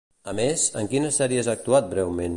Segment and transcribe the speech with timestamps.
[0.31, 2.29] A més, en quines sèries ha actuat breument?